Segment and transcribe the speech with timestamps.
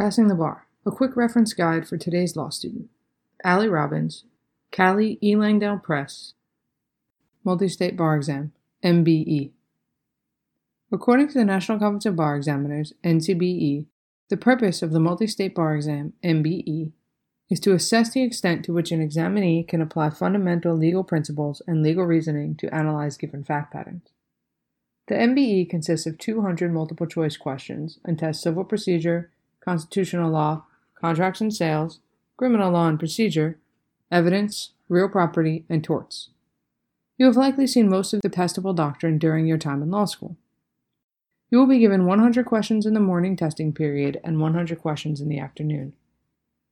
[0.00, 2.88] Passing the Bar, a quick reference guide for today's law student.
[3.44, 4.24] Allie Robbins,
[4.72, 5.36] Cali E.
[5.36, 6.32] Langdale Press,
[7.44, 9.50] Multi-State Bar Exam, MBE.
[10.90, 13.84] According to the National Conference of Bar Examiners, NCBE,
[14.30, 16.92] the purpose of the Multi-State Bar Exam, MBE,
[17.50, 21.82] is to assess the extent to which an examinee can apply fundamental legal principles and
[21.82, 24.08] legal reasoning to analyze given fact patterns.
[25.08, 29.30] The MBE consists of 200 multiple choice questions and tests civil procedure,
[29.64, 30.64] constitutional law,
[30.94, 32.00] contracts and sales,
[32.36, 33.58] criminal law and procedure,
[34.10, 36.30] evidence, real property, and torts.
[37.18, 40.36] You have likely seen most of the testable doctrine during your time in law school.
[41.50, 45.28] You will be given 100 questions in the morning testing period and 100 questions in
[45.28, 45.92] the afternoon.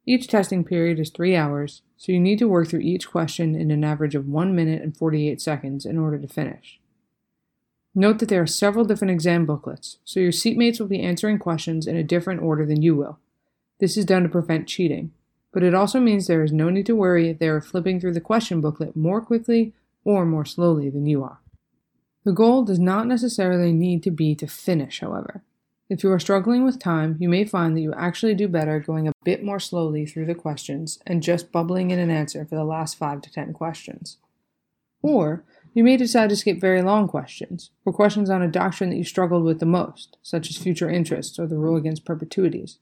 [0.07, 3.71] Each testing period is three hours, so you need to work through each question in
[3.71, 6.78] an average of 1 minute and 48 seconds in order to finish.
[7.95, 11.87] Note that there are several different exam booklets, so your seatmates will be answering questions
[11.87, 13.19] in a different order than you will.
[13.81, 15.13] This is done to prevent cheating,
[15.53, 18.15] but it also means there is no need to worry if they are flipping through
[18.15, 19.73] the question booklet more quickly
[20.05, 21.41] or more slowly than you are.
[22.25, 25.43] The goal does not necessarily need to be to finish, however.
[25.89, 29.09] If you are struggling with time, you may find that you actually do better going
[29.09, 32.65] a bit more slowly through the questions and just bubbling in an answer for the
[32.65, 34.19] last 5 to 10 questions.
[35.01, 35.45] Or
[35.79, 39.05] you may decide to skip very long questions, or questions on a doctrine that you
[39.05, 42.81] struggled with the most, such as future interests or the rule against perpetuities.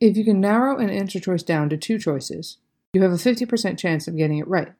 [0.00, 2.56] If you can narrow an answer choice down to two choices,
[2.94, 4.72] you have a 50% chance of getting it right.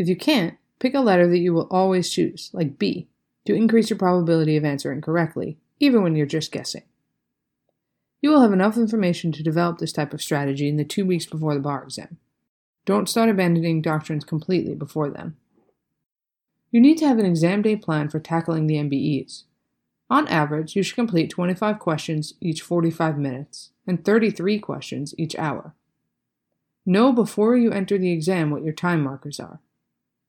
[0.00, 3.06] If you can't, pick a letter that you will always choose, like B,
[3.44, 6.82] to increase your probability of answering correctly, even when you're just guessing.
[8.20, 11.26] You will have enough information to develop this type of strategy in the two weeks
[11.26, 12.16] before the bar exam.
[12.84, 15.36] Don't start abandoning doctrines completely before then.
[16.74, 19.44] You need to have an exam day plan for tackling the MBEs.
[20.10, 25.72] On average, you should complete 25 questions each 45 minutes and 33 questions each hour.
[26.84, 29.60] Know before you enter the exam what your time markers are.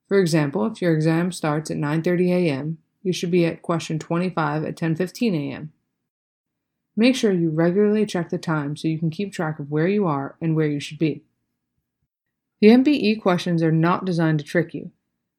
[0.08, 4.66] For example, if your exam starts at 9:30 a.m., you should be at question 25
[4.66, 5.74] at 10:15 a.m.
[6.96, 10.06] Make sure you regularly check the time so you can keep track of where you
[10.06, 11.24] are and where you should be.
[12.62, 14.92] The MBE questions are not designed to trick you,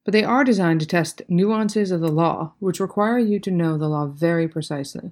[0.06, 3.76] but they are designed to test nuances of the law which require you to know
[3.76, 5.10] the law very precisely.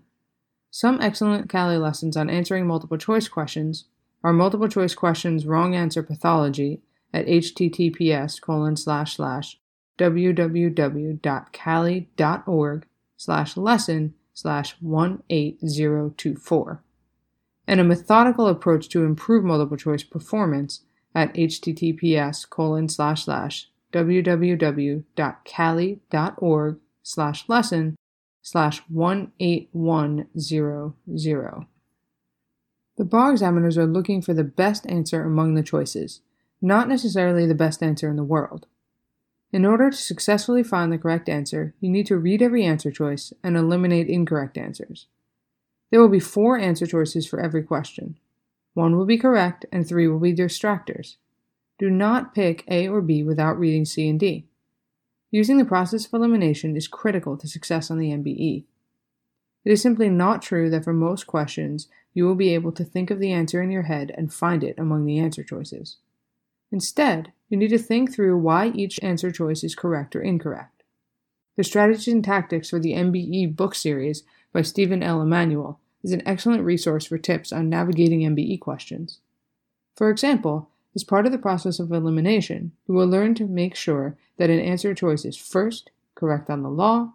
[0.71, 3.87] Some excellent Cali lessons on answering multiple choice questions
[4.23, 6.81] are multiple choice questions wrong answer pathology
[7.13, 9.59] at https colon slash slash
[9.99, 11.27] www.cali.org
[13.17, 16.83] slash lesson slash 18024
[17.67, 20.83] and a methodical approach to improve multiple choice performance
[21.17, 25.05] at https colon slash slash www.cali.org
[27.03, 27.97] slash lesson
[28.43, 31.67] slash 18100.
[32.97, 36.21] The bar examiners are looking for the best answer among the choices,
[36.61, 38.67] not necessarily the best answer in the world.
[39.53, 43.33] In order to successfully find the correct answer, you need to read every answer choice
[43.43, 45.07] and eliminate incorrect answers.
[45.91, 48.19] There will be four answer choices for every question.
[48.75, 51.17] One will be correct and three will be distractors.
[51.79, 54.47] Do not pick A or B without reading C and D.
[55.31, 58.65] Using the process of elimination is critical to success on the MBE.
[59.65, 63.11] It is simply not true that for most questions you will be able to think
[63.11, 65.97] of the answer in your head and find it among the answer choices.
[66.71, 70.83] Instead, you need to think through why each answer choice is correct or incorrect.
[71.57, 75.21] The Strategies and Tactics for the MBE book series by Stephen L.
[75.23, 79.21] Emanuel is an excellent resource for tips on navigating MBE questions.
[79.97, 84.17] For example, as part of the process of elimination, you will learn to make sure
[84.37, 87.15] that an answer choice is first, correct on the law,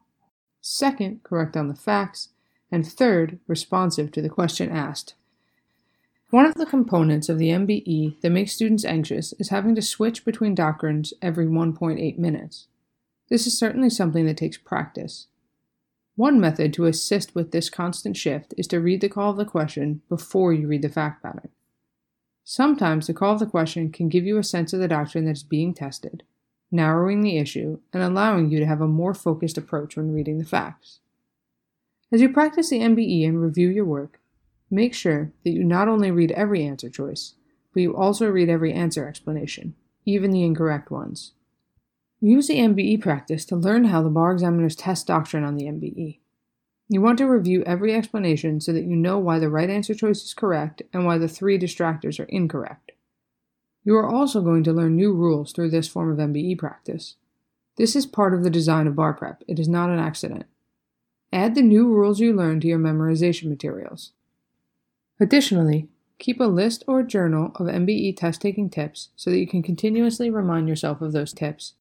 [0.61, 2.29] second, correct on the facts,
[2.71, 5.15] and third, responsive to the question asked.
[6.29, 10.25] One of the components of the MBE that makes students anxious is having to switch
[10.25, 12.67] between doctrines every 1.8 minutes.
[13.29, 15.27] This is certainly something that takes practice.
[16.15, 19.45] One method to assist with this constant shift is to read the call of the
[19.45, 21.49] question before you read the fact pattern.
[22.51, 25.37] Sometimes the call of the question can give you a sense of the doctrine that
[25.37, 26.23] is being tested,
[26.71, 30.45] narrowing the issue, and allowing you to have a more focused approach when reading the
[30.45, 30.99] facts.
[32.11, 34.19] As you practice the MBE and review your work,
[34.71, 37.33] Make sure that you not only read every answer choice,
[37.73, 39.75] but you also read every answer explanation,
[40.05, 41.33] even the incorrect ones.
[42.21, 46.19] Use the MBE practice to learn how the bar examiners test doctrine on the MBE.
[46.89, 50.23] You want to review every explanation so that you know why the right answer choice
[50.23, 52.91] is correct and why the three distractors are incorrect.
[53.85, 57.15] You are also going to learn new rules through this form of MBE practice.
[57.77, 60.45] This is part of the design of bar prep, it is not an accident.
[61.31, 64.11] Add the new rules you learn to your memorization materials.
[65.19, 65.87] Additionally,
[66.19, 70.29] Keep a list or journal of MBE test taking tips so that you can continuously
[70.29, 71.75] remind yourself of those tips.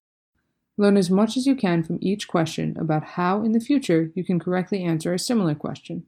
[0.79, 4.23] Learn as much as you can from each question about how in the future you
[4.23, 6.05] can correctly answer a similar question.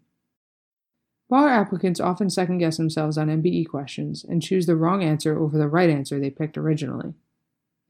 [1.29, 5.59] Bar applicants often second guess themselves on MBE questions and choose the wrong answer over
[5.59, 7.15] the right answer they picked originally.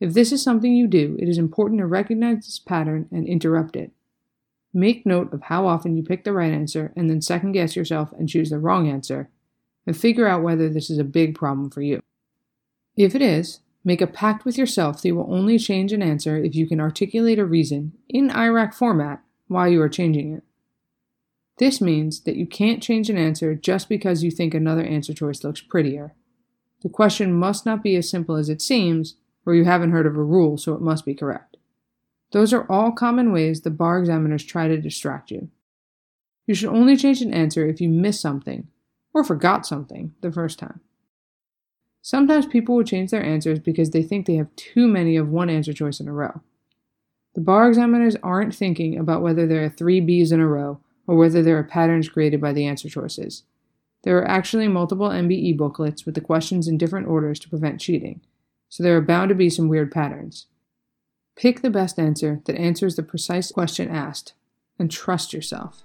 [0.01, 3.77] If this is something you do, it is important to recognize this pattern and interrupt
[3.77, 3.93] it.
[4.73, 8.13] Make note of how often you pick the right answer and then second guess yourself
[8.13, 9.29] and choose the wrong answer,
[9.87, 12.03] and figure out whether this is a big problem for you.
[12.97, 16.37] If it is, make a pact with yourself that you will only change an answer
[16.37, 20.43] if you can articulate a reason, in IRAC format, why you are changing it.
[21.59, 25.45] This means that you can't change an answer just because you think another answer choice
[25.45, 26.15] looks prettier.
[26.83, 30.17] The question must not be as simple as it seems, or you haven't heard of
[30.17, 31.59] a rule, so it must be correct.
[32.33, 35.49] Those are all common ways the bar examiners try to distract you.
[36.47, 38.69] You should only change an answer if you miss something,
[39.13, 40.81] or forgot something, the first time.
[42.03, 45.51] Sometimes people will change their answers because they think they have too many of one
[45.51, 46.41] answer choice in a row.
[47.35, 51.17] The bar examiners aren't thinking about whether there are three B's in a row or
[51.17, 53.45] whether there are patterns created by the answer choices.
[54.03, 58.21] There are actually multiple MBE booklets with the questions in different orders to prevent cheating,
[58.69, 60.47] so there are bound to be some weird patterns.
[61.37, 64.33] Pick the best answer that answers the precise question asked,
[64.79, 65.85] and trust yourself.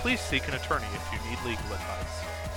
[0.00, 2.47] Please seek an attorney if you need legal advice.